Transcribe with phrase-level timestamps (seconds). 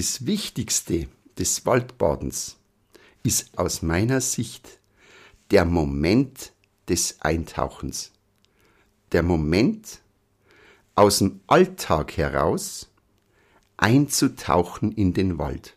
[0.00, 2.56] das Wichtigste des Waldbadens
[3.22, 4.80] ist aus meiner Sicht
[5.50, 6.52] der Moment
[6.88, 8.10] des Eintauchens.
[9.12, 10.00] Der Moment,
[10.94, 12.90] aus dem Alltag heraus
[13.76, 15.76] einzutauchen in den Wald.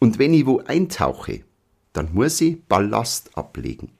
[0.00, 1.44] Und wenn ich wo eintauche,
[1.92, 3.92] dann muss ich Ballast ablegen.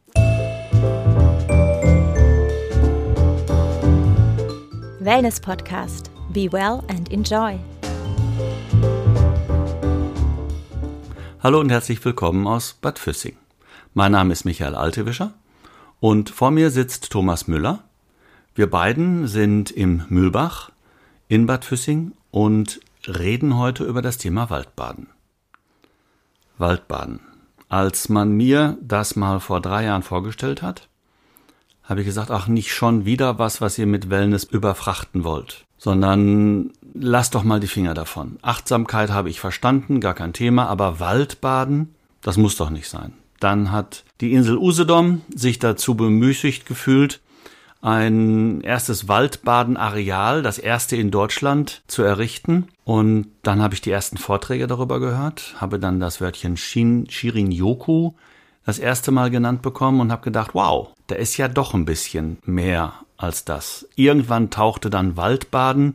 [4.98, 6.10] Wellness Podcast.
[6.32, 7.60] Be well and enjoy.
[11.44, 13.36] Hallo und herzlich willkommen aus Bad Füssing.
[13.92, 15.34] Mein Name ist Michael Altewischer
[16.00, 17.84] und vor mir sitzt Thomas Müller.
[18.54, 20.72] Wir beiden sind im Mühlbach
[21.28, 25.08] in Bad Füssing und reden heute über das Thema Waldbaden.
[26.56, 27.20] Waldbaden.
[27.68, 30.88] Als man mir das mal vor drei Jahren vorgestellt hat,
[31.82, 36.72] habe ich gesagt, ach, nicht schon wieder was, was ihr mit Wellness überfrachten wollt, sondern
[36.94, 38.38] lasst doch mal die Finger davon.
[38.40, 43.12] Achtsamkeit habe ich verstanden, gar kein Thema, aber Waldbaden, das muss doch nicht sein.
[43.40, 47.20] Dann hat die Insel Usedom sich dazu bemüßigt gefühlt,
[47.82, 52.68] ein erstes Waldbadenareal, das erste in Deutschland, zu errichten.
[52.84, 57.50] Und dann habe ich die ersten Vorträge darüber gehört, habe dann das Wörtchen Shin, Shirin
[57.50, 58.12] Yoku
[58.64, 62.38] das erste Mal genannt bekommen und habe gedacht, wow, da ist ja doch ein bisschen
[62.46, 63.86] mehr als das.
[63.94, 65.94] Irgendwann tauchte dann Waldbaden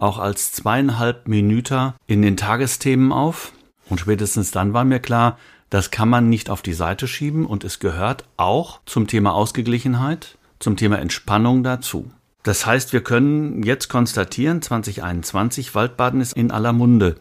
[0.00, 3.52] auch als zweieinhalb Minuten in den Tagesthemen auf.
[3.88, 7.62] Und spätestens dann war mir klar, das kann man nicht auf die Seite schieben und
[7.62, 12.10] es gehört auch zum Thema Ausgeglichenheit, zum Thema Entspannung dazu.
[12.42, 17.16] Das heißt, wir können jetzt konstatieren, 2021 Waldbaden ist in aller Munde.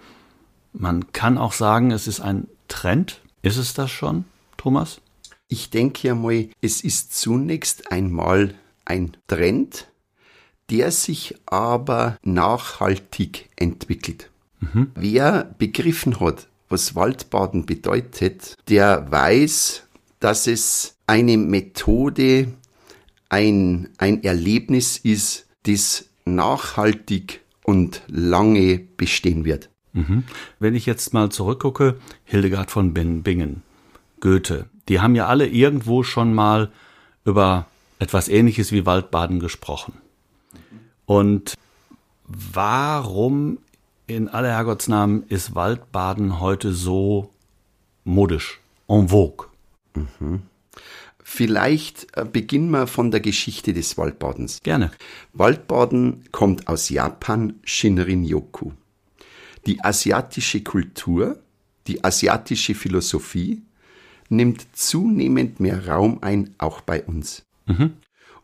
[0.74, 3.22] Man kann auch sagen, es ist ein Trend.
[3.42, 4.26] Ist es das schon,
[4.58, 5.02] Thomas?
[5.48, 8.54] Ich denke einmal, es ist zunächst einmal
[8.86, 9.88] ein Trend,
[10.70, 14.30] der sich aber nachhaltig entwickelt.
[14.60, 14.92] Mhm.
[14.96, 19.84] Wer begriffen hat, was Waldbaden bedeutet, der weiß,
[20.20, 22.50] dass es eine Methode,
[23.30, 29.70] ein, ein Erlebnis ist, das nachhaltig und lange bestehen wird.
[29.94, 30.24] Mhm.
[30.60, 33.64] Wenn ich jetzt mal zurückgucke, Hildegard von Bingen,
[34.20, 36.72] Goethe, die haben ja alle irgendwo schon mal
[37.26, 37.68] über
[38.00, 39.94] etwas Ähnliches wie Waldbaden gesprochen.
[41.10, 41.56] Und
[42.28, 43.58] warum
[44.06, 47.32] in aller Herrgottsnamen ist Waldbaden heute so
[48.04, 49.48] modisch, en vogue?
[49.96, 50.44] Mhm.
[51.24, 54.62] Vielleicht äh, beginnen wir von der Geschichte des Waldbadens.
[54.62, 54.92] Gerne.
[55.34, 58.74] Waldbaden kommt aus Japan, Shinrin-yoku.
[59.66, 61.40] Die asiatische Kultur,
[61.88, 63.64] die asiatische Philosophie
[64.30, 67.46] nimmt zunehmend mehr Raum ein, auch bei uns.
[67.66, 67.94] Mhm.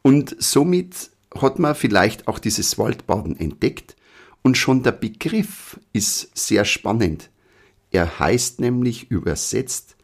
[0.02, 1.12] Und somit
[1.42, 3.96] hat man vielleicht auch dieses Waldbaden entdeckt
[4.42, 7.30] und schon der Begriff ist sehr spannend.
[7.92, 9.96] Er heißt nämlich übersetzt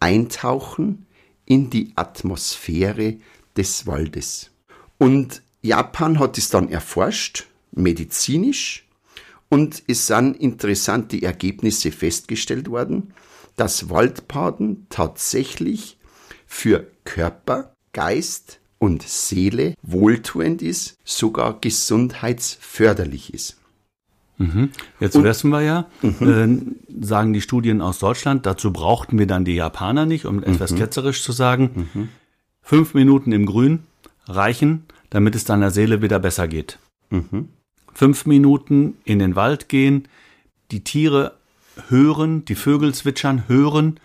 [0.00, 1.06] Eintauchen
[1.44, 3.18] in die Atmosphäre
[3.56, 4.50] des Waldes.
[4.98, 8.86] Und Japan hat es dann erforscht, medizinisch,
[9.48, 13.14] und es sind interessante Ergebnisse festgestellt worden,
[13.54, 15.98] dass Waldbaden tatsächlich
[16.46, 23.56] für Körper, Geist und Seele wohltuend ist, sogar gesundheitsförderlich ist.
[24.38, 24.70] Mhm.
[25.00, 26.76] Jetzt und, wissen wir ja, mhm.
[27.00, 30.72] äh, sagen die Studien aus Deutschland, dazu brauchten wir dann die Japaner nicht, um etwas
[30.72, 30.78] mhm.
[30.78, 31.88] ketzerisch zu sagen.
[31.94, 32.08] Mhm.
[32.60, 33.84] Fünf Minuten im Grün
[34.26, 36.78] reichen, damit es deiner Seele wieder besser geht.
[37.10, 37.48] Mhm.
[37.94, 40.06] Fünf Minuten in den Wald gehen,
[40.70, 41.36] die Tiere
[41.88, 44.00] hören, die Vögel zwitschern, hören.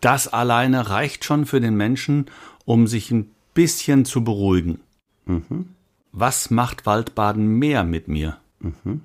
[0.00, 2.26] Das alleine reicht schon für den Menschen,
[2.64, 4.80] um sich ein bisschen zu beruhigen.
[5.26, 5.74] Mhm.
[6.12, 8.38] Was macht Waldbaden mehr mit mir?
[8.60, 9.02] Mhm.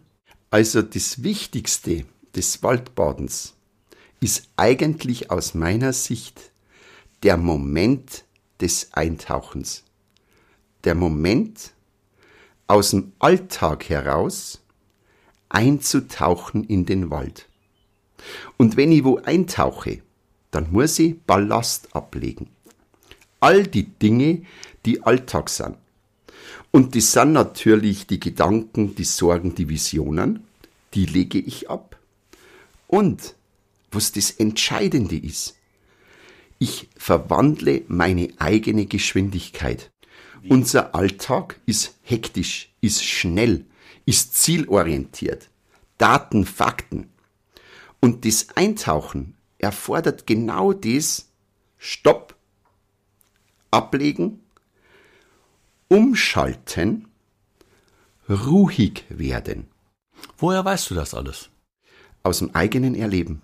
[0.49, 3.55] Also das Wichtigste des Waldbadens
[4.21, 6.51] ist eigentlich aus meiner Sicht
[7.23, 8.23] der Moment
[8.61, 9.83] des Eintauchens.
[10.83, 11.73] Der Moment,
[12.67, 14.61] aus dem Alltag heraus
[15.49, 17.47] einzutauchen in den Wald.
[18.57, 20.01] Und wenn ich wo eintauche,
[20.51, 22.47] dann muss ich Ballast ablegen.
[23.45, 24.41] All die Dinge,
[24.87, 25.77] die Alltag sind.
[26.71, 30.43] Und das sind natürlich die Gedanken, die Sorgen, die Visionen,
[30.95, 31.95] die lege ich ab.
[32.87, 33.35] Und
[33.91, 35.57] was das Entscheidende ist,
[36.57, 39.91] ich verwandle meine eigene Geschwindigkeit.
[40.49, 43.63] Unser Alltag ist hektisch, ist schnell,
[44.07, 45.51] ist zielorientiert.
[45.99, 47.11] Daten, Fakten.
[47.99, 51.29] Und das Eintauchen erfordert genau das
[51.77, 52.34] Stopp,
[53.75, 54.39] ablegen
[55.87, 57.07] umschalten,
[58.27, 59.67] ruhig werden.
[60.37, 61.49] Woher weißt du das alles?
[62.25, 63.41] aus dem eigenen Erleben.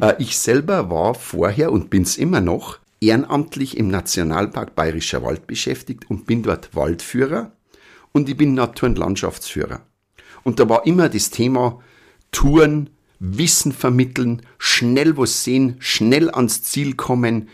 [0.00, 6.08] Äh, ich selber war vorher und bin's immer noch ehrenamtlich im Nationalpark Bayerischer Wald beschäftigt
[6.08, 7.52] und bin dort Waldführer
[8.12, 9.80] und ich bin Natur- und Landschaftsführer.
[10.44, 11.80] Und da war immer das Thema
[12.30, 17.48] Touren, Wissen vermitteln, schnell was sehen, schnell ans Ziel kommen,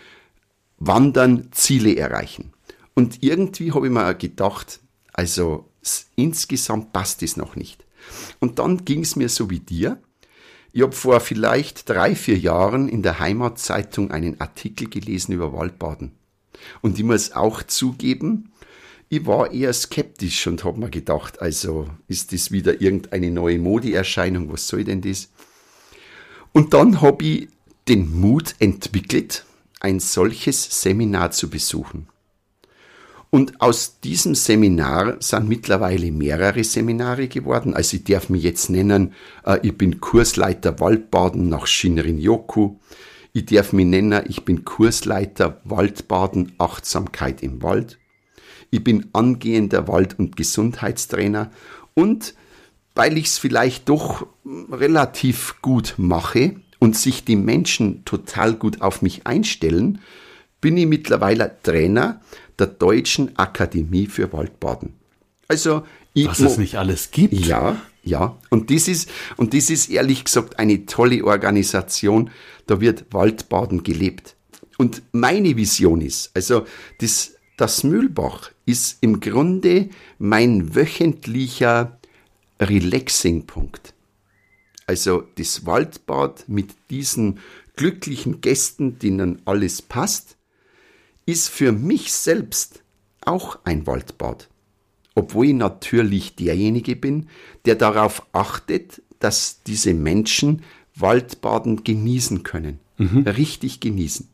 [0.79, 2.53] wandern, Ziele erreichen.
[2.95, 4.81] Und irgendwie habe ich mir gedacht,
[5.13, 5.69] also
[6.17, 7.85] insgesamt passt es noch nicht.
[8.41, 10.01] Und dann ging es mir so wie dir.
[10.73, 16.13] Ich habe vor vielleicht drei, vier Jahren in der Heimatzeitung einen Artikel gelesen über Waldbaden.
[16.83, 18.53] Und ich muss auch zugeben,
[19.09, 24.53] ich war eher skeptisch und habe mir gedacht, also ist das wieder irgendeine neue Modeerscheinung,
[24.53, 25.31] was soll denn das?
[26.53, 27.49] Und dann habe ich
[27.89, 29.47] den Mut entwickelt,
[29.81, 32.09] ein solches Seminar zu besuchen.
[33.31, 37.75] Und aus diesem Seminar sind mittlerweile mehrere Seminare geworden.
[37.75, 39.13] Also ich darf mich jetzt nennen,
[39.45, 42.77] äh, ich bin Kursleiter Waldbaden nach Shinrin-yoku.
[43.35, 47.99] Ich darf mich nennen, ich bin Kursleiter Waldbaden Achtsamkeit im Wald.
[48.71, 51.51] Ich bin angehender Wald- und Gesundheitstrainer
[51.95, 52.35] und
[52.95, 59.03] weil ich es vielleicht doch relativ gut mache und sich die Menschen total gut auf
[59.03, 60.01] mich einstellen,
[60.61, 62.21] bin ich mittlerweile Trainer
[62.59, 64.95] der Deutschen Akademie für Waldbaden.
[65.47, 65.83] Also
[66.15, 67.35] ich Was es nicht alles gibt.
[67.35, 68.37] ja, ja.
[68.51, 72.31] Und das ist, und das ist ehrlich gesagt eine tolle Organisation.
[72.67, 74.37] Da wird Waldbaden gelebt.
[74.79, 76.65] Und meine Vision ist, also
[77.01, 79.89] das, das Mühlbach ist im Grunde
[80.19, 81.99] mein wöchentlicher
[82.61, 83.95] Relaxing-Punkt.
[84.89, 87.39] Also das Waldbad mit diesen
[87.77, 90.37] glücklichen Gästen, denen alles passt,
[91.27, 92.83] ist für mich selbst
[93.21, 94.49] auch ein Waldbad
[95.19, 97.29] obwohl ich natürlich derjenige bin,
[97.65, 100.63] der darauf achtet, dass diese Menschen
[100.95, 102.79] Waldbaden genießen können,
[103.27, 104.29] richtig genießen.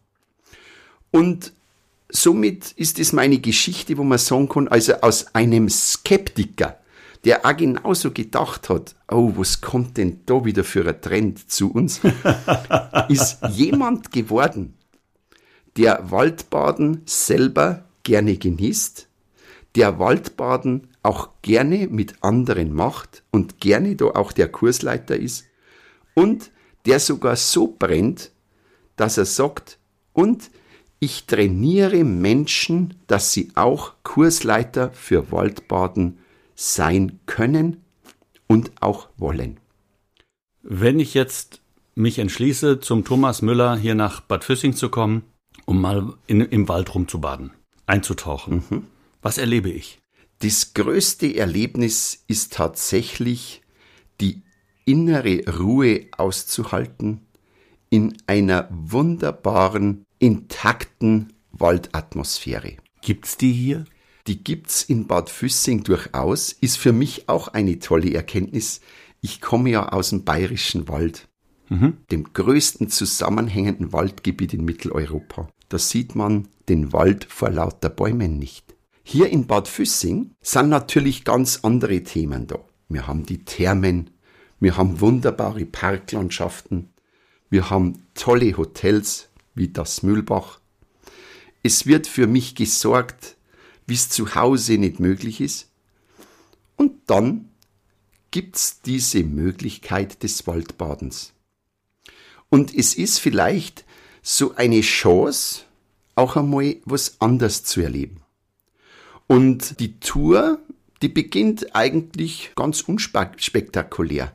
[1.11, 1.53] Und
[2.11, 6.79] somit ist es meine Geschichte, wo man sagen kann, also aus einem Skeptiker,
[7.25, 11.73] der auch genauso gedacht hat, oh, was kommt denn da wieder für ein Trend zu
[11.73, 12.01] uns,
[13.09, 14.75] ist jemand geworden,
[15.77, 19.09] der Waldbaden selber gerne genießt,
[19.75, 25.45] der Waldbaden auch gerne mit anderen macht und gerne da auch der Kursleiter ist
[26.15, 26.51] und
[26.87, 28.31] der sogar so brennt,
[28.97, 29.79] dass er sagt,
[30.13, 30.51] und
[31.01, 36.19] ich trainiere Menschen, dass sie auch Kursleiter für Waldbaden
[36.55, 37.83] sein können
[38.47, 39.61] und auch wollen.
[40.63, 41.61] Wenn ich jetzt
[41.95, 45.25] mich entschließe, zum Thomas Müller hier nach Bad Füssing zu kommen,
[45.67, 47.53] um mal in, im Wald rumzubaden,
[47.87, 48.87] einzutauchen,
[49.23, 50.01] was erlebe ich?
[50.41, 53.63] Das größte Erlebnis ist tatsächlich
[54.21, 54.43] die
[54.85, 57.21] innere Ruhe auszuhalten
[57.91, 62.77] in einer wunderbaren, intakten Waldatmosphäre.
[63.01, 63.85] Gibt's die hier?
[64.27, 68.81] Die gibt's in Bad Füssing durchaus, ist für mich auch eine tolle Erkenntnis.
[69.21, 71.29] Ich komme ja aus dem bayerischen Wald,
[72.11, 75.49] dem größten zusammenhängenden Waldgebiet in Mitteleuropa.
[75.69, 78.75] Da sieht man den Wald vor lauter Bäumen nicht.
[79.03, 82.59] Hier in Bad Füssing sind natürlich ganz andere Themen da.
[82.89, 84.11] Wir haben die Thermen,
[84.61, 86.91] wir haben wunderbare Parklandschaften,
[87.51, 90.61] wir haben tolle Hotels wie das Mühlbach.
[91.63, 93.37] Es wird für mich gesorgt,
[93.87, 95.71] wie es zu Hause nicht möglich ist.
[96.77, 97.51] Und dann
[98.31, 101.33] gibt's diese Möglichkeit des Waldbadens.
[102.49, 103.85] Und es ist vielleicht
[104.23, 105.63] so eine Chance,
[106.15, 108.23] auch einmal was anders zu erleben.
[109.27, 110.59] Und die Tour,
[111.03, 114.33] die beginnt eigentlich ganz unspektakulär.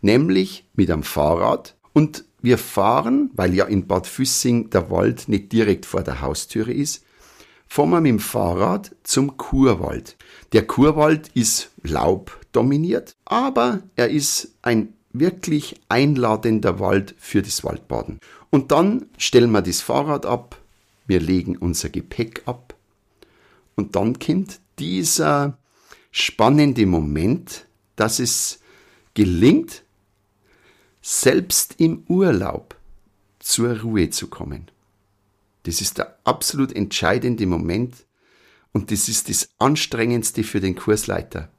[0.00, 1.76] Nämlich mit einem Fahrrad.
[1.92, 6.72] Und wir fahren, weil ja in Bad Füssing der Wald nicht direkt vor der Haustüre
[6.72, 7.04] ist,
[7.72, 10.18] fahren wir mit dem Fahrrad zum Kurwald.
[10.52, 18.18] Der Kurwald ist laubdominiert, aber er ist ein wirklich einladender Wald für das Waldbaden.
[18.50, 20.60] Und dann stellen wir das Fahrrad ab,
[21.06, 22.74] wir legen unser Gepäck ab
[23.74, 25.56] und dann kommt dieser
[26.10, 28.60] spannende Moment, dass es
[29.14, 29.82] gelingt,
[31.00, 32.76] selbst im Urlaub
[33.38, 34.70] zur Ruhe zu kommen.
[35.64, 38.06] Das ist der absolut entscheidende Moment
[38.72, 41.50] und das ist das Anstrengendste für den Kursleiter.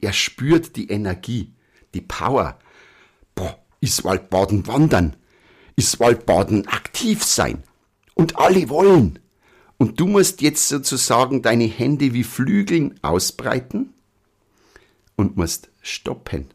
[0.00, 1.52] Er spürt die Energie,
[1.94, 2.58] die Power.
[3.34, 5.16] Boah, ist Waldbaden wandern,
[5.76, 7.62] ist Waldbaden aktiv sein
[8.14, 9.18] und alle wollen.
[9.78, 13.92] Und du musst jetzt sozusagen deine Hände wie Flügeln ausbreiten
[15.16, 16.46] und musst stoppen.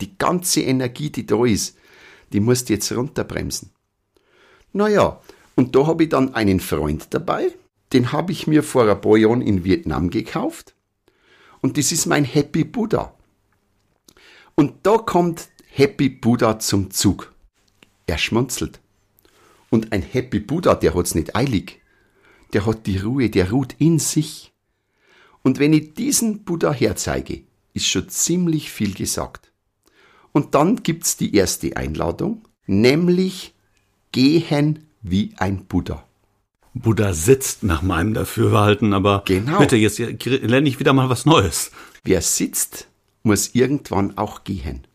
[0.00, 1.76] Die ganze Energie, die da ist,
[2.32, 3.70] die musst du jetzt runterbremsen.
[4.72, 5.20] Naja,
[5.58, 7.52] und da habe ich dann einen Freund dabei,
[7.92, 10.76] den habe ich mir vor ein paar Jahren in Vietnam gekauft.
[11.60, 13.12] Und das ist mein Happy Buddha.
[14.54, 17.34] Und da kommt Happy Buddha zum Zug.
[18.06, 18.78] Er schmunzelt.
[19.68, 21.80] Und ein Happy Buddha, der hat's nicht eilig.
[22.52, 24.52] Der hat die Ruhe, der ruht in sich.
[25.42, 27.42] Und wenn ich diesen Buddha herzeige,
[27.74, 29.50] ist schon ziemlich viel gesagt.
[30.30, 33.56] Und dann gibt's die erste Einladung, nämlich
[34.12, 36.04] gehen wie ein Buddha.
[36.74, 39.58] Buddha sitzt nach meinem Dafürhalten, aber Genau.
[39.58, 41.70] bitte, jetzt lerne ich wieder mal was Neues.
[42.04, 42.88] Wer sitzt,
[43.22, 44.86] muss irgendwann auch gehen.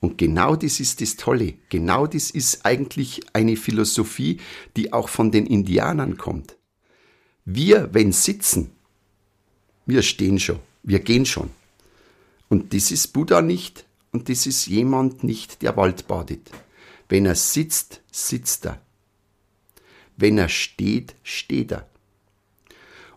[0.00, 1.54] Und genau das ist das Tolle.
[1.68, 4.38] Genau das ist eigentlich eine Philosophie,
[4.76, 6.56] die auch von den Indianern kommt.
[7.44, 8.72] Wir, wenn sitzen,
[9.86, 11.50] wir stehen schon, wir gehen schon.
[12.48, 16.50] Und das ist Buddha nicht und das ist jemand nicht, der Wald badet.
[17.08, 18.80] Wenn er sitzt, sitzt er.
[20.16, 21.88] Wenn er steht, steht er.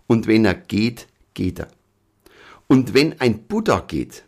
[0.07, 1.67] Und wenn er geht, geht er.
[2.67, 4.23] Und wenn ein Buddha geht,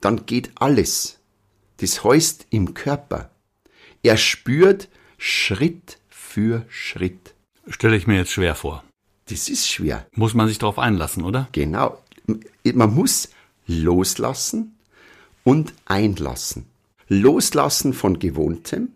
[0.00, 1.18] dann geht alles.
[1.78, 3.30] Das heißt im Körper.
[4.02, 4.88] Er spürt
[5.18, 7.34] Schritt für Schritt.
[7.66, 8.84] Stelle ich mir jetzt schwer vor.
[9.28, 10.06] Das ist schwer.
[10.12, 11.48] Muss man sich darauf einlassen, oder?
[11.52, 12.02] Genau.
[12.64, 13.30] Man muss
[13.66, 14.76] loslassen
[15.44, 16.66] und einlassen.
[17.08, 18.90] Loslassen von Gewohntem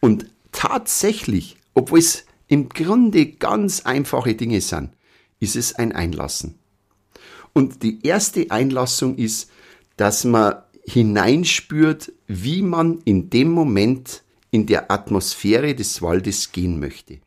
[0.00, 4.90] und tatsächlich, obwohl es im Grunde ganz einfache Dinge sind,
[5.38, 6.58] ist es ein Einlassen.
[7.52, 9.50] Und die erste Einlassung ist,
[9.96, 17.18] dass man hineinspürt, wie man in dem Moment in der Atmosphäre des Waldes gehen möchte.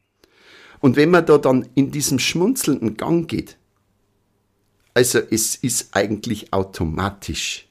[0.80, 3.58] Und wenn man da dann in diesem schmunzelnden Gang geht,
[4.96, 7.68] also es ist eigentlich automatisch,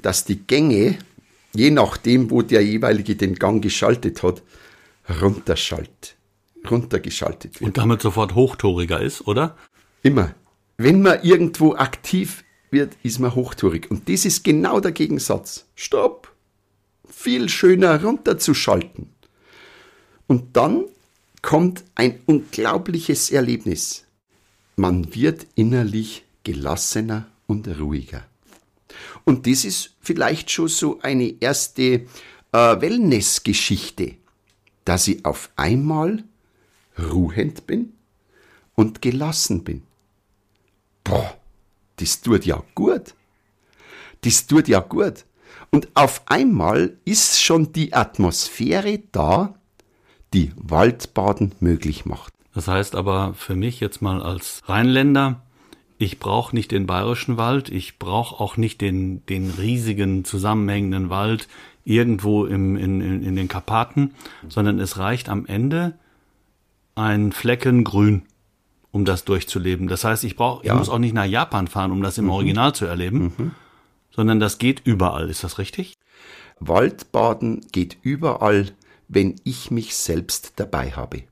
[0.00, 0.98] dass die Gänge,
[1.54, 4.42] je nachdem, wo der jeweilige den Gang geschaltet hat,
[5.10, 6.16] runterschaltet,
[6.68, 7.68] runtergeschaltet wird.
[7.68, 9.56] Und damit sofort hochtoriger ist, oder?
[10.02, 10.34] Immer.
[10.76, 13.90] Wenn man irgendwo aktiv wird, ist man hochtourig.
[13.90, 15.66] Und das ist genau der Gegensatz.
[15.74, 16.32] Stopp!
[17.08, 19.10] Viel schöner runterzuschalten.
[20.26, 20.84] Und dann
[21.42, 24.04] kommt ein unglaubliches Erlebnis.
[24.76, 28.24] Man wird innerlich gelassener und ruhiger.
[29.24, 32.06] Und das ist vielleicht schon so eine erste äh,
[32.52, 34.16] Wellness-Geschichte,
[34.90, 36.24] dass ich auf einmal
[36.98, 37.92] ruhend bin
[38.74, 39.84] und gelassen bin.
[41.04, 41.32] Boah,
[41.94, 43.14] das tut ja gut.
[44.22, 45.26] Das tut ja gut.
[45.70, 49.54] Und auf einmal ist schon die Atmosphäre da,
[50.34, 52.32] die Waldbaden möglich macht.
[52.52, 55.40] Das heißt aber für mich jetzt mal als Rheinländer,
[55.98, 61.46] ich brauche nicht den bayerischen Wald, ich brauche auch nicht den, den riesigen zusammenhängenden Wald
[61.84, 64.14] irgendwo im, in, in, in den Karpaten,
[64.48, 65.94] sondern es reicht am Ende
[66.94, 68.22] ein Flecken Grün,
[68.92, 69.88] um das durchzuleben.
[69.88, 70.72] Das heißt, ich brauche, Ja.
[70.74, 73.54] ich muss auch nicht nach Japan fahren, um das im Original zu erleben,
[74.10, 75.30] sondern das geht überall.
[75.30, 75.96] Ist das richtig?
[76.58, 78.70] Waldbaden geht überall,
[79.08, 81.22] wenn ich mich selbst dabei habe.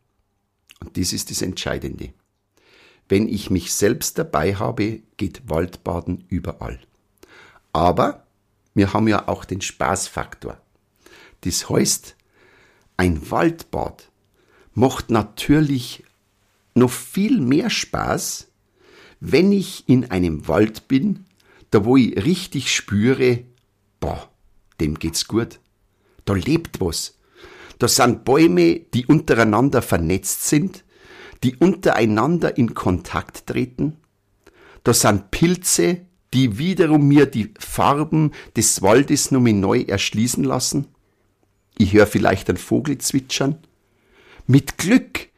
[0.81, 2.11] Und das ist das Entscheidende.
[3.09, 6.79] Wenn ich mich selbst dabei habe, geht Waldbaden überall.
[7.73, 8.25] Aber
[8.79, 10.59] wir haben ja auch den Spaßfaktor.
[11.43, 12.17] Das heißt,
[12.97, 14.11] ein Waldbad
[14.73, 16.05] macht natürlich
[16.75, 18.49] noch viel mehr Spaß,
[19.21, 21.27] wenn ich in einem Wald bin,
[21.71, 23.45] da wo ich richtig spüre,
[24.01, 24.31] boah,
[24.81, 25.61] dem geht's gut.
[26.25, 27.19] Da lebt was.
[27.79, 30.85] Da sind Bäume, die untereinander vernetzt sind,
[31.43, 33.97] die untereinander in Kontakt treten.
[34.85, 40.89] Da sind Pilze, die wiederum mir die Farben des Waldes nochmal neu erschließen lassen.
[41.79, 43.59] Ich höre vielleicht einen Vogel zwitschern.
[44.47, 45.29] Mit Glück,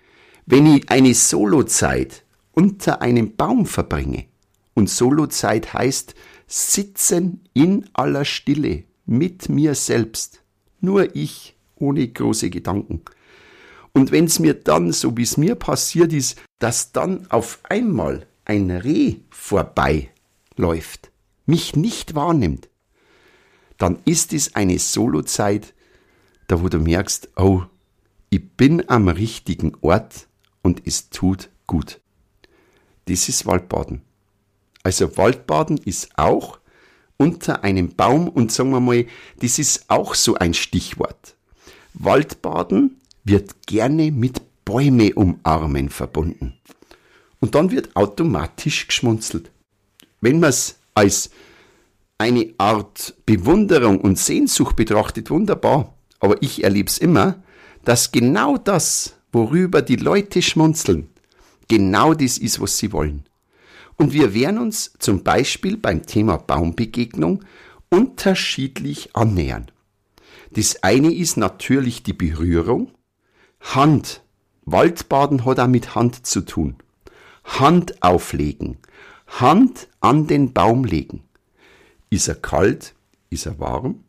[0.47, 4.27] wenn ich eine Solozeit unter einem Baum verbringe.
[4.75, 6.15] Und Solozeit heißt
[6.47, 10.43] sitzen in aller Stille mit mir selbst.
[10.81, 13.03] Nur ich, ohne große Gedanken.
[13.93, 18.71] Und wenn's mir dann, so wie es mir passiert ist, dass dann auf einmal ein
[18.71, 19.17] Reh
[20.61, 21.11] vorbeiläuft,
[21.47, 22.69] mich nicht wahrnimmt,
[23.79, 25.75] dann ist es eine Solozeit,
[26.49, 27.63] da wo du merkst, oh,
[28.29, 30.29] ich bin am richtigen Ort
[30.63, 32.01] und es tut gut.
[33.07, 34.03] Das ist Waldbaden.
[34.83, 36.59] Also Waldbaden ist auch
[37.17, 39.07] unter einem Baum und sagen wir mal,
[39.41, 41.37] das ist auch so ein Stichwort.
[41.95, 46.55] Waldbaden wird gerne mit Bäume umarmen verbunden.
[47.41, 49.51] Und dann wird automatisch geschmunzelt.
[50.21, 51.31] Wenn man es als
[52.19, 55.95] eine Art Bewunderung und Sehnsucht betrachtet, wunderbar.
[56.19, 57.43] aber ich erlebe es immer,
[57.85, 61.09] dass genau das, worüber die Leute schmunzeln,
[61.69, 63.25] genau das ist, was sie wollen.
[63.97, 67.45] Und wir werden uns zum Beispiel beim Thema Baumbegegnung
[67.91, 69.71] unterschiedlich annähern.
[70.53, 72.91] Das eine ist natürlich die Berührung.
[73.61, 74.23] Hand.
[74.65, 76.77] Waldbaden hat auch mit Hand zu tun.
[77.45, 78.79] Hand auflegen.
[79.39, 81.23] Hand an den Baum legen.
[82.11, 82.95] Ist er kalt?
[83.31, 84.05] Ist er warm?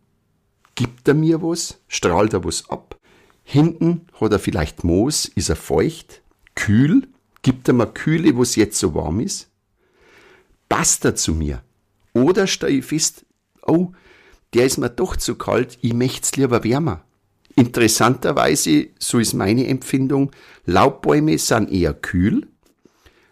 [0.76, 1.80] Gibt er mir was?
[1.88, 3.00] Strahlt er was ab?
[3.44, 5.26] Hinten hat er vielleicht Moos?
[5.26, 6.22] Ist er feucht?
[6.56, 7.08] Kühl?
[7.44, 9.50] Gibt er mir Kühle, wo es jetzt so warm ist?
[10.68, 11.64] Passt er zu mir?
[12.14, 13.26] Oder stelle ich fest,
[13.66, 13.92] oh,
[14.54, 17.04] der ist mir doch zu kalt, ich möcht's lieber wärmer.
[17.56, 20.32] Interessanterweise, so ist meine Empfindung,
[20.66, 22.48] Laubbäume sind eher kühl,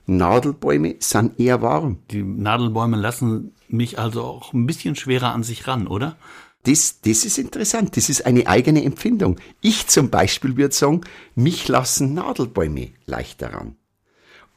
[0.10, 2.00] Nadelbäume sind eher warm.
[2.12, 6.18] Die Nadelbäume lassen mich also auch ein bisschen schwerer an sich ran, oder?
[6.64, 9.40] Das, das ist interessant, das ist eine eigene Empfindung.
[9.62, 11.02] Ich zum Beispiel würde sagen,
[11.36, 13.76] mich lassen Nadelbäume leichter ran.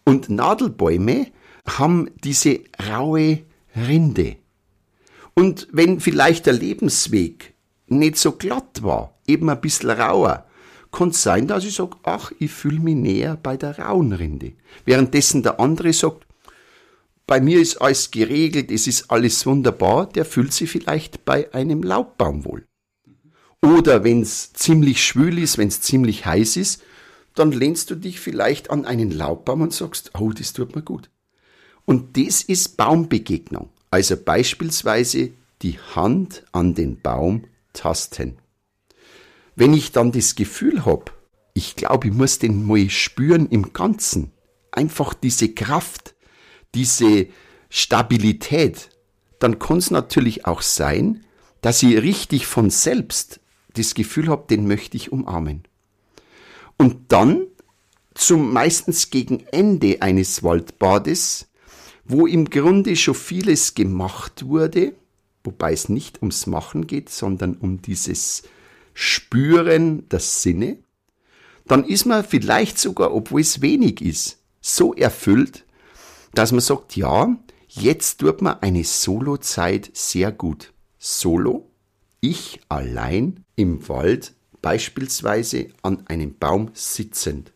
[0.04, 1.28] Und Nadelbäume
[1.66, 3.40] haben diese raue
[3.76, 4.36] Rinde.
[5.34, 7.54] Und wenn vielleicht der Lebensweg
[7.86, 10.46] nicht so glatt war, eben ein bisschen rauer,
[10.92, 14.52] kann es sein, dass ich sage, ach, ich fühle mich näher bei der rauen Rinde.
[14.84, 16.26] Währenddessen der andere sagt,
[17.26, 21.82] bei mir ist alles geregelt, es ist alles wunderbar, der fühlt sich vielleicht bei einem
[21.82, 22.66] Laubbaum wohl.
[23.62, 26.82] Oder wenn es ziemlich schwül ist, wenn es ziemlich heiß ist,
[27.34, 31.10] dann lehnst du dich vielleicht an einen Laubbaum und sagst, oh, das tut mir gut.
[31.84, 33.70] Und das ist Baumbegegnung.
[33.90, 35.30] Also beispielsweise
[35.62, 38.36] die Hand an den Baum tasten.
[39.54, 41.06] Wenn ich dann das Gefühl habe,
[41.54, 44.32] ich glaube, ich muss den mal spüren im Ganzen,
[44.70, 46.14] einfach diese Kraft,
[46.74, 47.26] diese
[47.68, 48.88] Stabilität,
[49.38, 51.24] dann kann es natürlich auch sein,
[51.60, 53.40] dass ich richtig von selbst
[53.74, 55.64] das Gefühl habe, den möchte ich umarmen.
[56.76, 57.46] Und dann,
[58.14, 61.48] zum meistens gegen Ende eines Waldbades,
[62.04, 64.94] wo im Grunde schon vieles gemacht wurde,
[65.44, 68.42] wobei es nicht ums Machen geht, sondern um dieses
[68.94, 70.78] Spüren der Sinne,
[71.66, 75.64] dann ist man vielleicht sogar, obwohl es wenig ist, so erfüllt,
[76.34, 77.36] dass man sagt, ja,
[77.68, 80.72] jetzt tut man eine Solozeit sehr gut.
[80.98, 81.70] Solo,
[82.20, 87.52] ich allein im Wald, beispielsweise an einem Baum sitzend,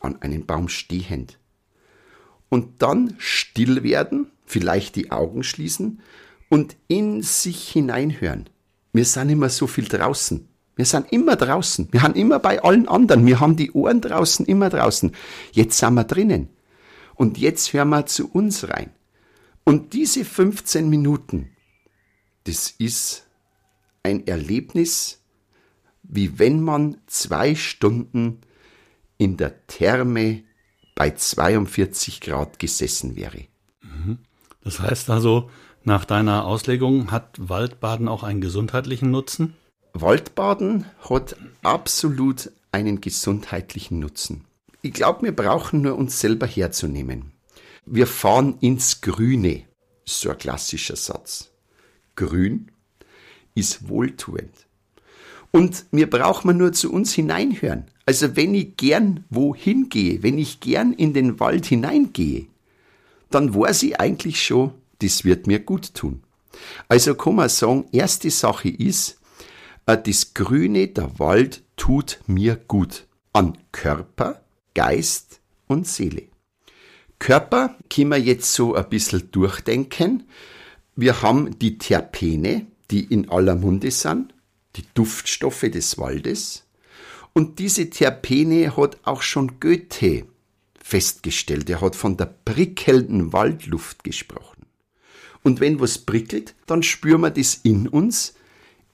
[0.00, 1.38] an einem Baum stehend
[2.52, 6.00] und dann still werden, vielleicht die Augen schließen
[6.50, 8.50] und in sich hineinhören.
[8.92, 10.48] Wir sind immer so viel draußen.
[10.82, 11.86] Wir sind immer draußen.
[11.92, 13.24] Wir haben immer bei allen anderen.
[13.24, 15.12] Wir haben die Ohren draußen, immer draußen.
[15.52, 16.48] Jetzt sind wir drinnen.
[17.14, 18.90] Und jetzt hören wir zu uns rein.
[19.62, 21.50] Und diese 15 Minuten,
[22.42, 23.28] das ist
[24.02, 25.22] ein Erlebnis,
[26.02, 28.40] wie wenn man zwei Stunden
[29.18, 30.42] in der Therme
[30.96, 33.44] bei 42 Grad gesessen wäre.
[33.82, 34.18] Mhm.
[34.64, 35.48] Das heißt also,
[35.84, 39.54] nach deiner Auslegung hat Waldbaden auch einen gesundheitlichen Nutzen?
[39.94, 44.44] Waldbaden hat absolut einen gesundheitlichen Nutzen.
[44.80, 47.32] Ich glaube, wir brauchen nur uns selber herzunehmen.
[47.84, 49.64] Wir fahren ins Grüne,
[50.04, 51.50] so ein klassischer Satz.
[52.16, 52.70] Grün
[53.54, 54.66] ist wohltuend.
[55.50, 57.84] Und wir brauchen nur zu uns hineinhören.
[58.06, 62.46] Also wenn ich gern wohin gehe, wenn ich gern in den Wald hineingehe,
[63.30, 66.22] dann weiß ich eigentlich schon, das wird mir gut tun.
[66.88, 69.18] Also kann man sagen, erste Sache ist,
[69.86, 73.06] das Grüne, der Wald tut mir gut.
[73.32, 74.42] An Körper,
[74.74, 76.24] Geist und Seele.
[77.18, 80.24] Körper können wir jetzt so ein bisschen durchdenken.
[80.96, 84.34] Wir haben die Terpene, die in aller Munde sind,
[84.76, 86.64] die Duftstoffe des Waldes.
[87.32, 90.26] Und diese Terpene hat auch schon Goethe
[90.78, 91.70] festgestellt.
[91.70, 94.66] Er hat von der prickelnden Waldluft gesprochen.
[95.42, 98.34] Und wenn was prickelt, dann spüren wir das in uns.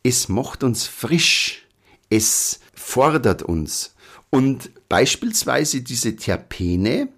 [0.03, 1.67] Es macht uns frisch.
[2.11, 3.95] Es fordert uns.
[4.31, 7.09] Und beispielsweise diese Terpene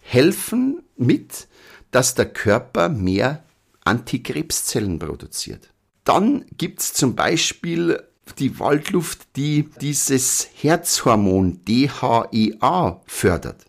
[0.00, 1.48] helfen mit,
[1.90, 3.44] dass der Körper mehr
[3.84, 5.68] Antikrebszellen produziert.
[6.04, 8.02] Dann gibt's zum Beispiel
[8.38, 13.64] die Waldluft, die dieses Herzhormon DHEA fördert.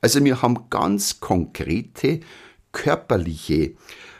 [0.00, 2.20] Also wir haben ganz konkrete
[2.72, 3.74] körperliche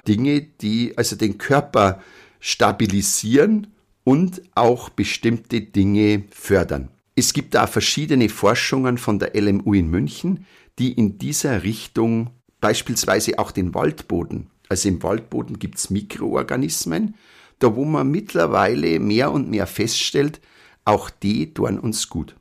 [0.06, 2.02] Dinge, die also den Körper
[2.40, 3.68] stabilisieren
[4.08, 6.88] und auch bestimmte Dinge fördern.
[7.14, 10.46] Es gibt da verschiedene Forschungen von der LMU in München,
[10.78, 17.16] die in dieser Richtung beispielsweise auch den Waldboden, also im Waldboden gibt es Mikroorganismen,
[17.58, 20.40] da wo man mittlerweile mehr und mehr feststellt,
[20.86, 22.34] auch die tun uns gut.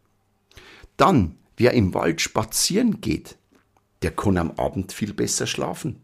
[0.96, 3.36] Dann, wer im Wald spazieren geht,
[4.04, 5.98] der kann am Abend viel besser schlafen.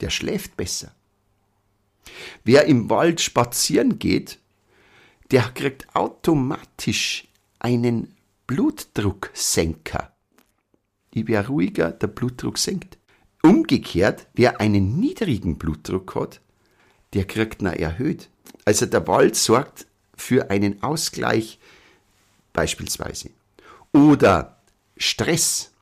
[0.00, 0.92] Der schläft besser.
[2.42, 4.40] Wer im Wald spazieren geht,
[5.30, 8.14] der kriegt automatisch einen
[8.46, 10.12] Blutdrucksenker.
[11.12, 12.98] Ich wäre ruhiger, der Blutdruck senkt.
[13.42, 16.40] Umgekehrt, wer einen niedrigen Blutdruck hat,
[17.14, 18.28] der kriegt ihn erhöht.
[18.64, 21.58] Also der Wald sorgt für einen Ausgleich
[22.52, 23.30] beispielsweise.
[23.92, 24.60] Oder
[24.96, 25.72] Stress.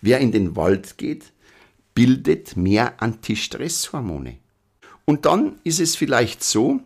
[0.00, 1.32] Wer in den Wald geht,
[1.94, 4.38] bildet mehr Antistresshormone.
[5.04, 6.80] Und dann ist es vielleicht so,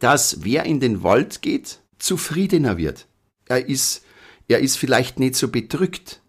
[0.00, 3.06] dass wer in den Wald geht, zufriedener wird.
[3.46, 4.04] Er ist,
[4.48, 6.20] er ist vielleicht nicht so bedrückt.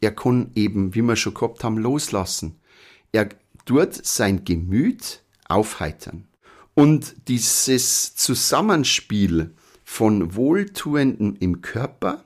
[0.00, 2.60] Er kann eben, wie wir schon gehabt haben, loslassen.
[3.12, 3.28] Er
[3.64, 6.26] tut sein Gemüt aufheitern.
[6.74, 12.24] Und dieses Zusammenspiel von Wohltuenden im Körper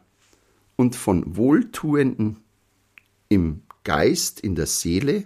[0.76, 2.38] und von Wohltuenden
[3.28, 5.24] im Geist, in der Seele,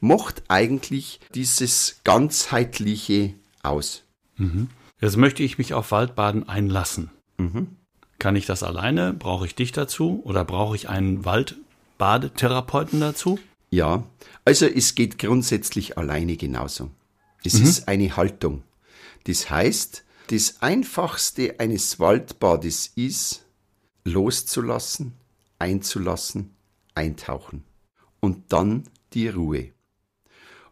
[0.00, 4.05] macht eigentlich dieses ganzheitliche aus.
[4.36, 4.68] Mhm.
[5.00, 7.10] Jetzt möchte ich mich auf Waldbaden einlassen.
[7.38, 7.76] Mhm.
[8.18, 9.12] Kann ich das alleine?
[9.12, 10.22] Brauche ich dich dazu?
[10.24, 13.38] Oder brauche ich einen Waldbadetherapeuten dazu?
[13.70, 14.04] Ja,
[14.44, 16.90] also es geht grundsätzlich alleine genauso.
[17.44, 17.64] Es mhm.
[17.64, 18.62] ist eine Haltung.
[19.24, 23.44] Das heißt, das Einfachste eines Waldbades ist,
[24.04, 25.12] loszulassen,
[25.58, 26.54] einzulassen,
[26.94, 27.64] eintauchen
[28.20, 29.70] und dann die Ruhe.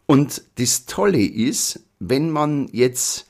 [0.05, 3.27] Und das Tolle ist, wenn man jetzt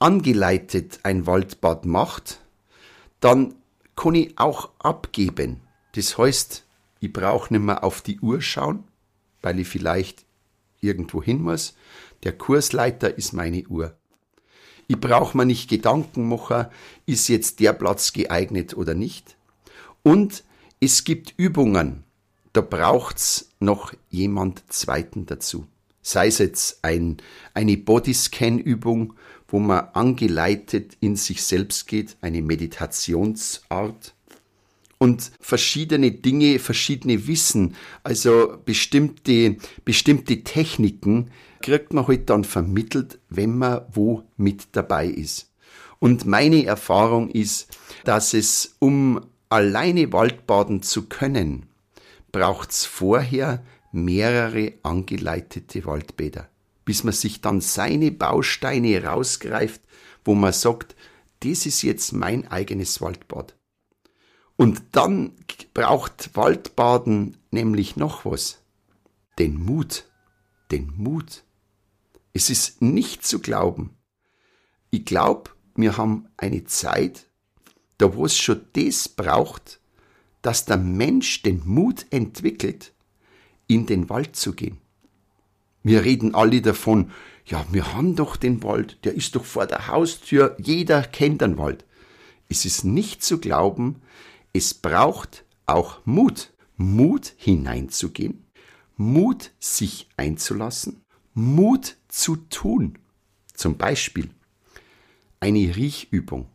[0.00, 2.40] angeleitet ein Waldbad macht,
[3.20, 3.54] dann
[3.94, 5.60] kann ich auch abgeben.
[5.92, 6.64] Das heißt,
[7.00, 8.84] ich brauche nicht mehr auf die Uhr schauen,
[9.42, 10.24] weil ich vielleicht
[10.80, 11.74] irgendwo hin muss.
[12.24, 13.96] Der Kursleiter ist meine Uhr.
[14.88, 16.66] Ich brauche mir nicht Gedanken machen,
[17.06, 19.36] ist jetzt der Platz geeignet oder nicht.
[20.02, 20.44] Und
[20.80, 22.04] es gibt Übungen,
[22.52, 25.66] da braucht's noch jemand Zweiten dazu.
[26.02, 27.18] Sei es jetzt ein,
[27.52, 29.14] eine Bodyscan-Übung,
[29.50, 34.14] wo man angeleitet in sich selbst geht, eine Meditationsart
[34.98, 41.30] und verschiedene Dinge, verschiedene Wissen, also bestimmte, bestimmte Techniken
[41.62, 45.50] kriegt man halt dann vermittelt, wenn man wo mit dabei ist.
[45.98, 51.66] Und meine Erfahrung ist, dass es, um alleine Waldbaden zu können,
[52.32, 56.48] braucht's vorher mehrere angeleitete Waldbäder,
[56.90, 59.80] bis man sich dann seine Bausteine rausgreift,
[60.24, 60.96] wo man sagt,
[61.38, 63.56] das ist jetzt mein eigenes Waldbad.
[64.56, 65.36] Und dann
[65.72, 68.64] braucht Waldbaden nämlich noch was.
[69.38, 70.10] Den Mut.
[70.72, 71.44] Den Mut.
[72.32, 73.96] Es ist nicht zu glauben.
[74.90, 77.30] Ich glaube, wir haben eine Zeit,
[77.98, 79.78] da wo es schon das braucht,
[80.42, 82.92] dass der Mensch den Mut entwickelt,
[83.68, 84.79] in den Wald zu gehen.
[85.82, 87.10] Wir reden alle davon,
[87.46, 91.58] ja, wir haben doch den Wald, der ist doch vor der Haustür, jeder kennt den
[91.58, 91.84] Wald.
[92.48, 94.02] Es ist nicht zu glauben,
[94.52, 98.44] es braucht auch Mut, Mut hineinzugehen,
[98.96, 101.02] Mut sich einzulassen,
[101.34, 102.98] Mut zu tun.
[103.54, 104.30] Zum Beispiel
[105.38, 106.48] eine Riechübung.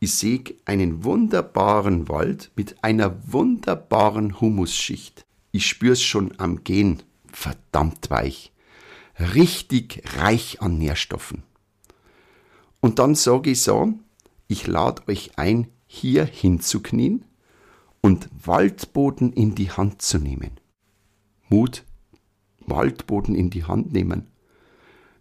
[0.00, 5.24] Ich sehe einen wunderbaren Wald mit einer wunderbaren Humusschicht.
[5.50, 7.02] Ich spür's schon am Gehen.
[7.34, 8.52] Verdammt weich.
[9.18, 11.42] Richtig reich an Nährstoffen.
[12.80, 13.94] Und dann sage ich so,
[14.46, 17.24] ich lade euch ein, hier hinzuknien
[18.00, 20.60] und Waldboden in die Hand zu nehmen.
[21.48, 21.84] Mut,
[22.66, 24.28] Waldboden in die Hand nehmen.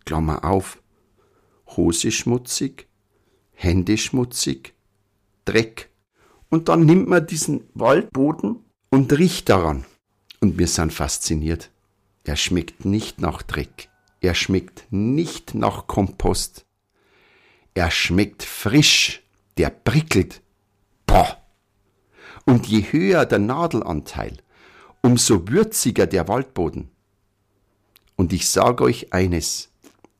[0.05, 0.81] Klammer auf,
[1.67, 2.87] Hose schmutzig,
[3.53, 4.73] Hände schmutzig,
[5.45, 5.89] Dreck.
[6.49, 9.85] Und dann nimmt man diesen Waldboden und riecht daran.
[10.41, 11.72] Und wir sind fasziniert.
[12.23, 13.89] Er schmeckt nicht nach Dreck.
[14.21, 16.65] Er schmeckt nicht nach Kompost.
[17.73, 19.21] Er schmeckt frisch.
[19.57, 20.41] Der prickelt.
[21.05, 21.37] Boah!
[22.45, 24.37] Und je höher der Nadelanteil,
[25.01, 26.89] umso würziger der Waldboden.
[28.15, 29.69] Und ich sage euch eines,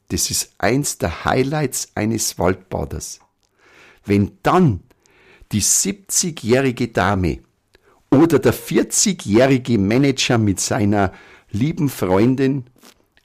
[0.09, 3.19] das ist eins der Highlights eines Waldbaders.
[4.05, 4.81] Wenn dann
[5.51, 7.39] die 70-jährige Dame
[8.11, 11.13] oder der 40-jährige Manager mit seiner
[11.53, 12.65] lieben Freundin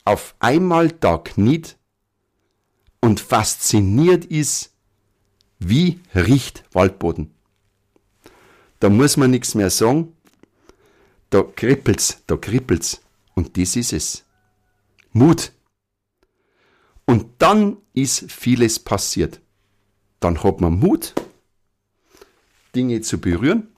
[0.04, 1.76] auf einmal da kniet
[3.00, 4.72] und fasziniert ist,
[5.58, 7.34] wie riecht Waldboden.
[8.80, 10.14] Da muss man nichts mehr sagen.
[11.30, 13.00] Da kribbelt's, da kribbelt's.
[13.34, 14.24] Und das ist es.
[15.12, 15.52] Mut.
[17.06, 19.40] Und dann ist vieles passiert.
[20.20, 21.14] Dann hat man Mut,
[22.74, 23.68] Dinge zu berühren.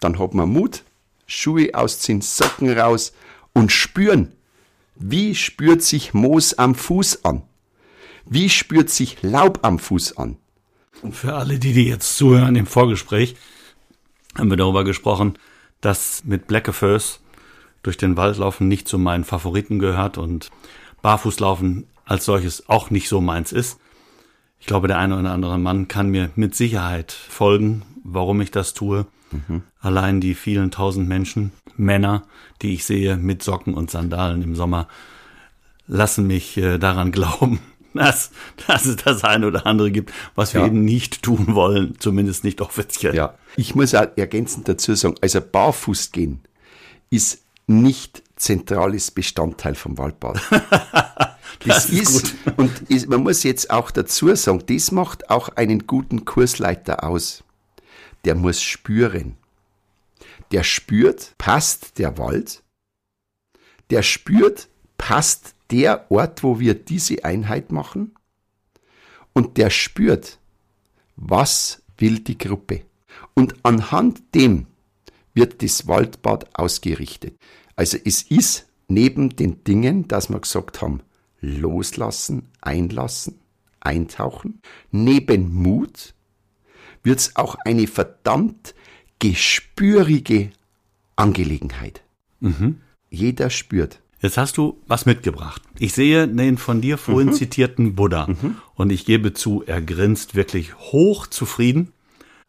[0.00, 0.84] Dann hat man Mut,
[1.26, 3.12] Schuhe ausziehen, Socken raus
[3.54, 4.32] und spüren.
[4.96, 7.42] Wie spürt sich Moos am Fuß an?
[8.26, 10.36] Wie spürt sich Laub am Fuß an?
[11.02, 13.36] Und für alle, die, die jetzt zuhören im Vorgespräch,
[14.36, 15.38] haben wir darüber gesprochen,
[15.80, 17.20] dass mit Blackefurs
[17.82, 20.50] durch den Wald laufen nicht zu meinen Favoriten gehört und
[21.02, 23.78] Barfußlaufen als solches auch nicht so meins ist.
[24.58, 28.72] Ich glaube, der eine oder andere Mann kann mir mit Sicherheit folgen, warum ich das
[28.72, 29.06] tue.
[29.30, 29.62] Mhm.
[29.80, 32.24] Allein die vielen tausend Menschen, Männer,
[32.62, 34.88] die ich sehe mit Socken und Sandalen im Sommer,
[35.86, 37.60] lassen mich äh, daran glauben,
[37.94, 38.30] dass,
[38.66, 40.66] dass es das eine oder andere gibt, was wir ja.
[40.66, 43.14] eben nicht tun wollen, zumindest nicht offiziell.
[43.14, 46.40] Ja, ich muss auch ergänzend dazu sagen, also barfuß gehen
[47.10, 50.40] ist nicht zentrales Bestandteil vom Waldbad.
[51.60, 55.50] Das, das ist, ist und ist, man muss jetzt auch dazu sagen, das macht auch
[55.50, 57.44] einen guten Kursleiter aus.
[58.24, 59.36] Der muss spüren.
[60.52, 62.62] Der spürt, passt der Wald.
[63.90, 68.14] Der spürt, passt der Ort, wo wir diese Einheit machen.
[69.32, 70.38] Und der spürt,
[71.16, 72.82] was will die Gruppe.
[73.34, 74.66] Und anhand dem
[75.34, 77.36] wird das Waldbad ausgerichtet.
[77.76, 81.02] Also es ist neben den Dingen, dass wir gesagt haben,
[81.40, 83.40] loslassen, einlassen,
[83.80, 86.14] eintauchen, neben Mut
[87.02, 88.74] wird es auch eine verdammt
[89.24, 90.50] gespürige
[91.16, 92.02] Angelegenheit.
[92.40, 92.80] Mhm.
[93.08, 94.00] Jeder spürt.
[94.20, 95.62] Jetzt hast du was mitgebracht.
[95.78, 97.32] Ich sehe den von dir vorhin mhm.
[97.32, 98.56] zitierten Buddha mhm.
[98.74, 101.92] und ich gebe zu, er grinst wirklich hoch zufrieden.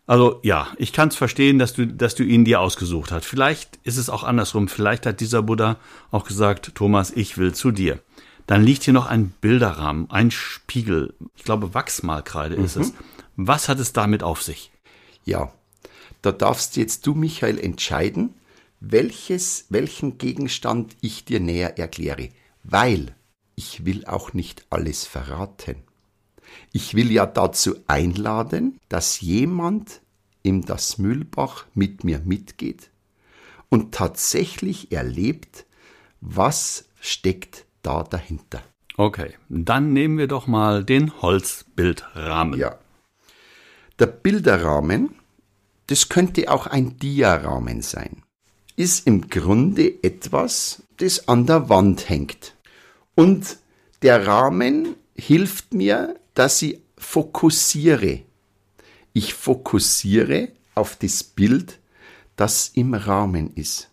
[0.05, 3.25] Also ja, ich kann es verstehen, dass du, dass du ihn dir ausgesucht hast.
[3.25, 4.67] Vielleicht ist es auch andersrum.
[4.67, 5.77] Vielleicht hat dieser Buddha
[6.11, 7.99] auch gesagt, Thomas, ich will zu dir.
[8.47, 11.13] Dann liegt hier noch ein Bilderrahmen, ein Spiegel.
[11.37, 12.65] Ich glaube, Wachsmalkreide mhm.
[12.65, 12.93] ist es.
[13.37, 14.71] Was hat es damit auf sich?
[15.23, 15.53] Ja,
[16.25, 18.33] da darfst jetzt du, Michael, entscheiden,
[18.79, 22.29] welches, welchen Gegenstand ich dir näher erkläre.
[22.63, 23.15] Weil
[23.55, 25.77] ich will auch nicht alles verraten.
[26.71, 30.01] Ich will ja dazu einladen, dass jemand
[30.43, 32.89] in das Mühlbach mit mir mitgeht
[33.69, 35.65] und tatsächlich erlebt,
[36.21, 38.61] was steckt da dahinter.
[38.97, 42.59] Okay, dann nehmen wir doch mal den Holzbildrahmen.
[42.59, 42.77] Ja.
[43.99, 45.15] Der Bilderrahmen,
[45.87, 48.23] das könnte auch ein Diarahmen sein,
[48.75, 52.55] ist im Grunde etwas, das an der Wand hängt.
[53.15, 53.57] Und
[54.01, 58.21] der Rahmen hilft mir, dass ich fokussiere.
[59.13, 61.79] Ich fokussiere auf das Bild,
[62.35, 63.89] das im Rahmen ist.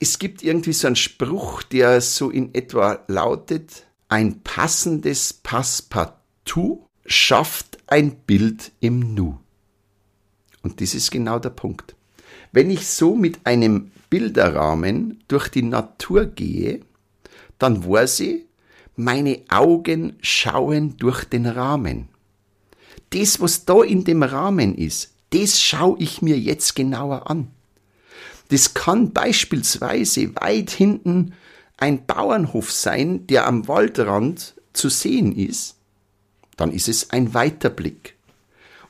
[0.00, 7.78] Es gibt irgendwie so einen Spruch, der so in etwa lautet, ein passendes Passepartout schafft
[7.86, 9.38] ein Bild im Nu.
[10.62, 11.94] Und das ist genau der Punkt.
[12.52, 16.80] Wenn ich so mit einem Bilderrahmen durch die Natur gehe,
[17.58, 18.44] dann weiß ich,
[18.96, 22.08] meine Augen schauen durch den Rahmen.
[23.10, 27.48] Das, was da in dem Rahmen ist, das schaue ich mir jetzt genauer an.
[28.48, 31.34] Das kann beispielsweise weit hinten
[31.76, 35.76] ein Bauernhof sein, der am Waldrand zu sehen ist.
[36.56, 38.17] Dann ist es ein weiter Blick.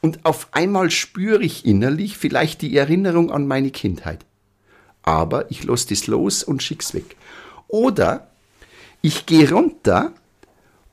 [0.00, 4.24] Und auf einmal spüre ich innerlich vielleicht die Erinnerung an meine Kindheit.
[5.02, 7.16] Aber ich lasse das los und schick's weg.
[7.66, 8.28] Oder
[9.02, 10.12] ich gehe runter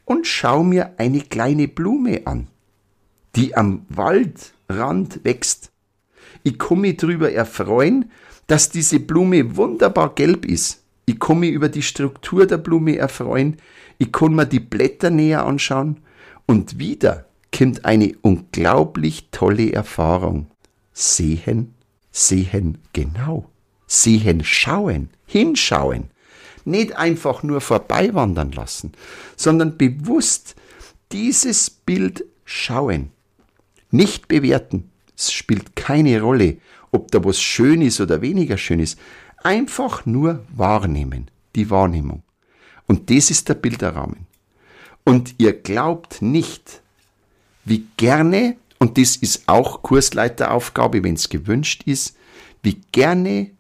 [0.06, 2.48] und schaue mir eine kleine Blume an,
[3.36, 5.72] die am Waldrand wächst.
[6.44, 8.12] Ich komme mich drüber erfreuen,
[8.48, 10.84] dass diese Blume wunderbar gelb ist.
[11.06, 13.58] Ich kann mich über die Struktur der Blume erfreuen.
[13.98, 16.02] Ich kann mir die Blätter näher anschauen.
[16.46, 20.48] Und wieder kommt eine unglaublich tolle Erfahrung.
[20.94, 21.74] Sehen,
[22.12, 23.50] sehen genau.
[23.88, 26.10] Sehen, schauen, hinschauen
[26.66, 28.92] nicht einfach nur vorbeiwandern lassen,
[29.36, 30.56] sondern bewusst
[31.12, 33.12] dieses Bild schauen.
[33.92, 34.90] Nicht bewerten.
[35.16, 36.58] Es spielt keine Rolle,
[36.92, 39.00] ob da was schön ist oder weniger schön ist.
[39.44, 41.30] Einfach nur wahrnehmen.
[41.56, 42.24] Die Wahrnehmung.
[42.88, 44.28] Und das ist der Bilderrahmen.
[45.04, 46.82] Und ihr glaubt nicht,
[47.66, 52.16] wie gerne, und das ist auch Kursleiteraufgabe, wenn es gewünscht ist,
[52.64, 53.52] wie gerne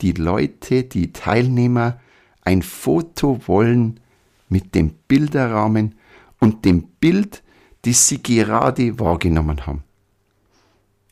[0.00, 2.00] die Leute, die Teilnehmer
[2.42, 4.00] ein Foto wollen
[4.48, 5.94] mit dem Bilderrahmen
[6.40, 7.42] und dem Bild,
[7.82, 9.84] das sie gerade wahrgenommen haben.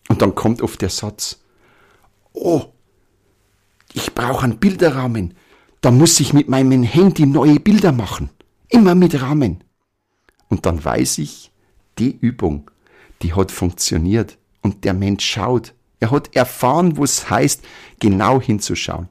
[0.09, 1.41] Und dann kommt oft der Satz,
[2.33, 2.65] oh,
[3.93, 5.35] ich brauche einen Bilderrahmen,
[5.81, 8.29] da muss ich mit meinem Handy neue Bilder machen,
[8.69, 9.65] immer mit Rahmen.
[10.49, 11.50] Und dann weiß ich,
[12.01, 12.71] die Übung,
[13.23, 14.39] die hat funktioniert.
[14.63, 15.75] Und der Mensch schaut.
[16.01, 17.63] Er hat erfahren, was heißt,
[17.99, 19.09] genau hinzuschauen.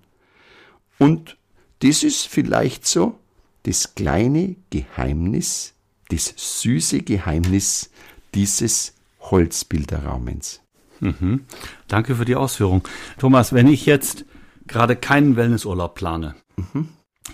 [0.97, 1.38] Und
[1.80, 3.17] das ist vielleicht so
[3.63, 5.73] das kleine Geheimnis,
[6.10, 7.89] das süße Geheimnis
[8.34, 10.62] dieses Holzbilderraumens.
[10.99, 11.45] Mhm.
[11.88, 12.88] Danke für die Ausführung.
[13.17, 14.25] Thomas, wenn ich jetzt
[14.67, 16.89] gerade keinen Wellnessurlaub plane, mhm.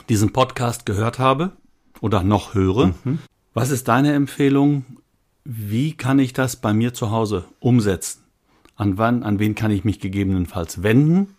[0.10, 1.52] diesen Podcast gehört habe
[2.02, 3.20] oder noch höre, mhm.
[3.54, 4.86] was ist deine Empfehlung?
[5.48, 8.24] Wie kann ich das bei mir zu Hause umsetzen?
[8.76, 11.36] An wann, an wen kann ich mich gegebenenfalls wenden,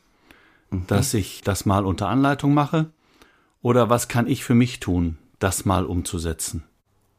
[0.71, 0.87] mhm.
[0.87, 2.91] dass ich das mal unter Anleitung mache?
[3.63, 6.63] Oder was kann ich für mich tun, das mal umzusetzen?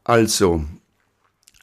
[0.02, 0.64] Also,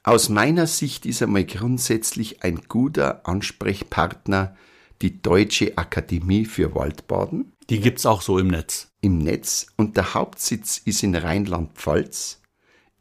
[0.04, 4.56] aus meiner Sicht ist einmal grundsätzlich ein guter Ansprechpartner
[5.02, 7.52] die Deutsche Akademie für Waldbaden.
[7.72, 8.92] Die gibt's auch so im Netz.
[9.02, 12.42] Im Netz und der Hauptsitz ist in Rheinland-Pfalz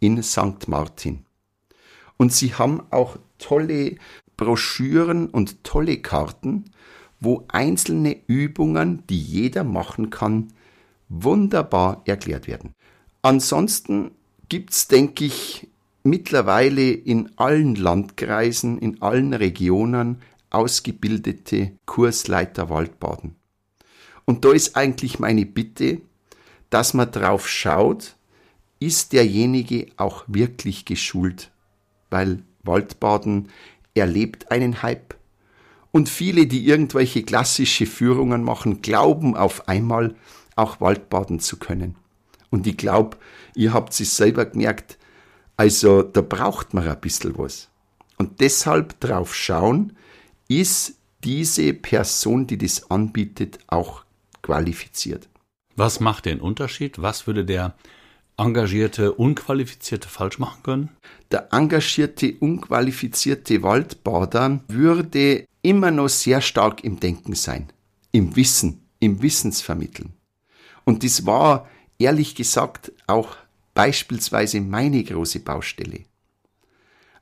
[0.00, 0.68] in St.
[0.68, 1.26] Martin.
[2.16, 3.96] Und sie haben auch tolle
[4.36, 6.64] Broschüren und tolle Karten,
[7.20, 10.52] wo einzelne Übungen, die jeder machen kann,
[11.08, 12.72] wunderbar erklärt werden.
[13.22, 14.10] Ansonsten
[14.48, 15.68] gibt's, denke ich,
[16.02, 23.34] mittlerweile in allen Landkreisen, in allen Regionen ausgebildete Kursleiter Waldbaden.
[24.24, 26.00] Und da ist eigentlich meine Bitte,
[26.70, 28.16] dass man drauf schaut,
[28.80, 31.50] ist derjenige auch wirklich geschult,
[32.14, 33.48] weil Waldbaden
[33.92, 35.16] erlebt einen Hype.
[35.90, 40.14] Und viele, die irgendwelche klassische Führungen machen, glauben auf einmal
[40.54, 41.96] auch Waldbaden zu können.
[42.50, 43.16] Und ich glaube,
[43.56, 44.96] ihr habt es selber gemerkt,
[45.56, 47.68] also da braucht man ein bisschen was.
[48.16, 49.96] Und deshalb drauf schauen,
[50.46, 54.04] ist diese Person, die das anbietet, auch
[54.40, 55.28] qualifiziert.
[55.74, 57.02] Was macht den Unterschied?
[57.02, 57.74] Was würde der
[58.36, 60.88] engagierte, unqualifizierte falsch machen können?
[61.30, 67.72] Der engagierte, unqualifizierte Waldbader würde immer noch sehr stark im Denken sein,
[68.12, 70.12] im Wissen, im Wissensvermitteln.
[70.84, 71.68] Und das war
[71.98, 73.36] ehrlich gesagt auch
[73.72, 76.04] beispielsweise meine große Baustelle.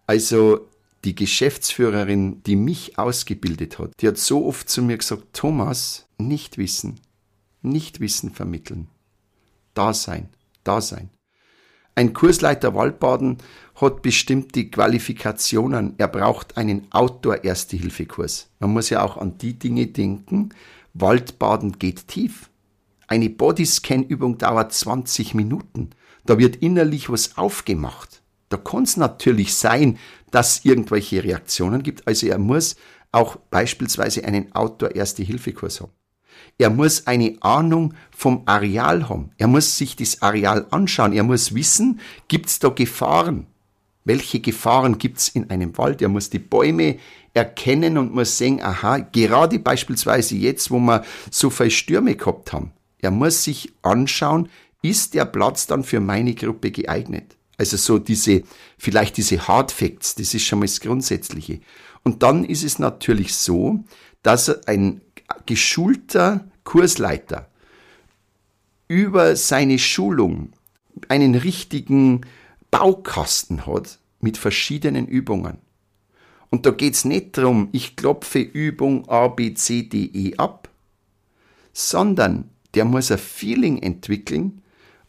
[0.06, 0.68] Also
[1.04, 6.58] die Geschäftsführerin, die mich ausgebildet hat, die hat so oft zu mir gesagt, Thomas, nicht
[6.58, 7.00] wissen,
[7.62, 8.88] nicht Wissen vermitteln.
[9.74, 10.28] Da sein,
[10.64, 11.10] da sein.
[11.94, 13.38] Ein Kursleiter Waldbaden
[13.74, 15.94] hat bestimmte Qualifikationen.
[15.98, 18.50] Er braucht einen Outdoor-Erste-Hilfe-Kurs.
[18.60, 20.50] Man muss ja auch an die Dinge denken.
[20.94, 22.48] Waldbaden geht tief.
[23.08, 25.90] Eine Bodyscan-Übung dauert 20 Minuten.
[26.24, 28.22] Da wird innerlich was aufgemacht.
[28.48, 29.98] Da kann es natürlich sein,
[30.30, 32.06] dass irgendwelche Reaktionen gibt.
[32.06, 32.76] Also er muss
[33.10, 35.92] auch beispielsweise einen Outdoor-Erste-Hilfe-Kurs haben.
[36.58, 39.30] Er muss eine Ahnung vom Areal haben.
[39.38, 41.12] Er muss sich das Areal anschauen.
[41.12, 43.46] Er muss wissen, gibt es da Gefahren?
[44.04, 46.02] Welche Gefahren gibt es in einem Wald?
[46.02, 46.98] Er muss die Bäume
[47.34, 52.72] erkennen und muss sehen, aha, gerade beispielsweise jetzt, wo wir so viele Stürme gehabt haben.
[52.98, 54.48] Er muss sich anschauen,
[54.82, 57.36] ist der Platz dann für meine Gruppe geeignet?
[57.56, 58.42] Also so diese,
[58.76, 61.60] vielleicht diese Hard Facts, das ist schon mal das Grundsätzliche.
[62.02, 63.84] Und dann ist es natürlich so,
[64.22, 65.00] dass ein
[65.46, 67.48] geschulter Kursleiter
[68.88, 70.52] über seine Schulung
[71.08, 72.22] einen richtigen
[72.70, 75.58] Baukasten hat mit verschiedenen Übungen.
[76.50, 80.68] Und da geht's nicht darum, ich klopfe Übung A, B, C, D, E ab,
[81.72, 84.62] sondern der muss ein Feeling entwickeln,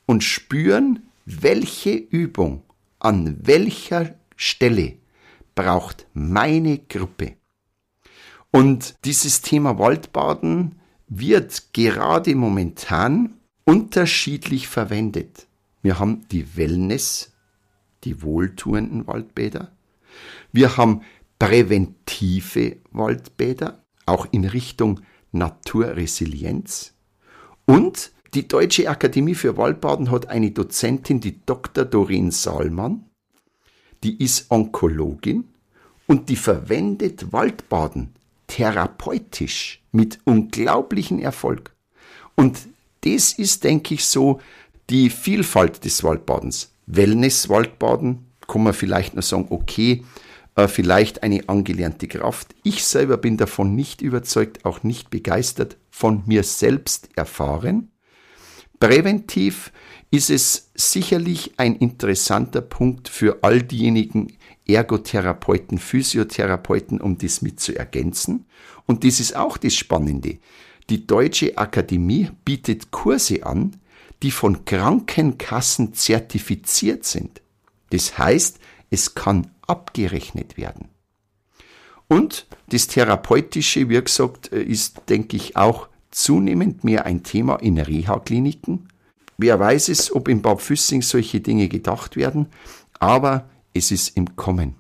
[0.06, 2.64] und spüren, welche Übung
[3.00, 4.98] an welcher Stelle
[5.56, 7.38] braucht meine Gruppe.
[8.56, 10.76] Und dieses Thema Waldbaden
[11.08, 15.48] wird gerade momentan unterschiedlich verwendet.
[15.82, 17.34] Wir haben die Wellness,
[18.04, 19.72] die wohltuenden Waldbäder.
[20.52, 21.02] Wir haben
[21.39, 25.00] präventive Waldbäder, auch in Richtung
[25.32, 26.94] Naturresilienz.
[27.66, 31.86] Und die Deutsche Akademie für Waldbaden hat eine Dozentin, die Dr.
[31.86, 33.10] Doreen Salmann,
[34.04, 35.46] die ist Onkologin
[36.06, 38.13] und die verwendet Waldbaden
[38.54, 41.73] therapeutisch mit unglaublichem Erfolg.
[42.35, 42.67] Und
[43.01, 44.39] das ist, denke ich, so
[44.91, 46.71] die Vielfalt des Waldbadens.
[46.85, 50.04] Wellness-Waldbaden, kann man vielleicht nur sagen, okay,
[50.56, 52.54] äh, vielleicht eine angelernte Kraft.
[52.62, 57.89] Ich selber bin davon nicht überzeugt, auch nicht begeistert, von mir selbst erfahren.
[58.79, 59.71] Präventiv
[60.12, 64.33] ist es sicherlich ein interessanter Punkt für all diejenigen
[64.68, 68.46] Ergotherapeuten, Physiotherapeuten, um das mit zu ergänzen.
[68.86, 70.38] Und das ist auch das Spannende.
[70.90, 73.78] Die Deutsche Akademie bietet Kurse an,
[74.22, 77.42] die von Krankenkassen zertifiziert sind.
[77.90, 78.60] Das heißt,
[78.90, 80.90] es kann abgerechnet werden.
[82.08, 88.88] Und das Therapeutische, wie gesagt, ist, denke ich, auch zunehmend mehr ein Thema in Reha-Kliniken.
[89.38, 92.48] Wer weiß es, ob in Bad Füssing solche Dinge gedacht werden,
[93.00, 94.76] aber es ist im Kommen.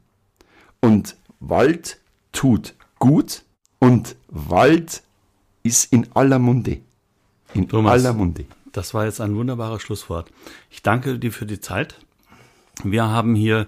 [0.81, 1.99] Und Wald
[2.31, 3.43] tut gut
[3.79, 5.03] und Wald
[5.63, 6.79] ist in aller Munde.
[7.53, 8.45] In Thomas, aller Munde.
[8.71, 10.31] Das war jetzt ein wunderbares Schlusswort.
[10.69, 11.99] Ich danke dir für die Zeit.
[12.83, 13.67] Wir haben hier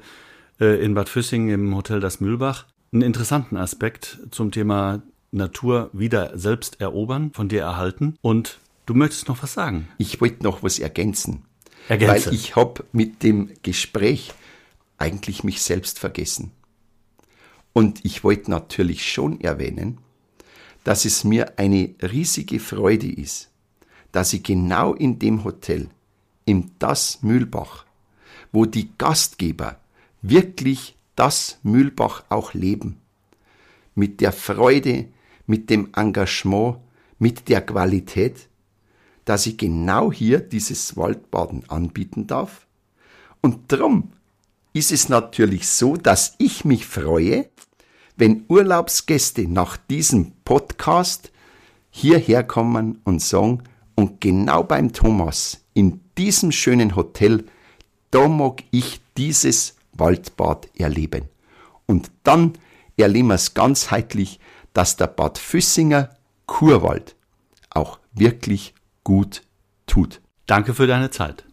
[0.60, 5.02] äh, in Bad Füssing im Hotel Das Mühlbach einen interessanten Aspekt zum Thema
[5.32, 8.18] Natur wieder selbst erobern, von dir erhalten.
[8.22, 9.88] Und du möchtest noch was sagen.
[9.98, 11.44] Ich wollte noch was ergänzen.
[11.90, 12.28] Ergänze.
[12.28, 14.34] Weil ich habe mit dem Gespräch
[14.98, 16.52] eigentlich mich selbst vergessen.
[17.74, 20.00] Und ich wollte natürlich schon erwähnen,
[20.84, 23.50] dass es mir eine riesige Freude ist,
[24.12, 25.90] dass ich genau in dem Hotel,
[26.46, 27.86] im Das Mühlbach,
[28.52, 29.80] wo die Gastgeber
[30.22, 32.98] wirklich das Mühlbach auch leben,
[33.96, 35.08] mit der Freude,
[35.48, 36.78] mit dem Engagement,
[37.18, 38.48] mit der Qualität,
[39.26, 42.68] dass ich genau hier dieses Waldbaden anbieten darf.
[43.42, 44.12] Und drum
[44.76, 47.50] ist es natürlich so, dass ich mich freue,
[48.18, 51.32] wenn Urlaubsgäste nach diesem Podcast
[51.90, 53.64] hierher kommen und sagen,
[53.96, 57.46] und genau beim Thomas, in diesem schönen Hotel,
[58.12, 61.30] da mag ich dieses Waldbad erleben.
[61.86, 62.54] Und dann
[62.98, 64.42] erleben wir es ganzheitlich,
[64.74, 66.10] dass der Bad Füssinger
[66.48, 67.16] Kurwald
[67.70, 68.74] auch wirklich
[69.06, 69.42] gut
[69.88, 70.20] tut.
[70.48, 71.46] Danke für deine Zeit.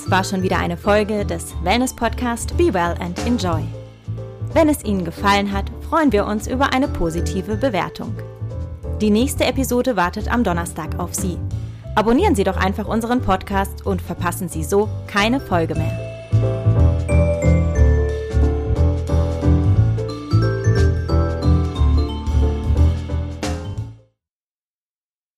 [0.00, 3.62] Das war schon wieder eine Folge des Wellness Podcast Be Well and Enjoy.
[4.54, 8.16] Wenn es Ihnen gefallen hat, freuen wir uns über eine positive Bewertung.
[9.02, 11.36] Die nächste Episode wartet am Donnerstag auf Sie.
[11.96, 16.09] Abonnieren Sie doch einfach unseren Podcast und verpassen Sie so keine Folge mehr.